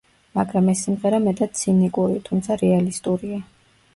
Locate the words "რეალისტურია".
2.65-3.41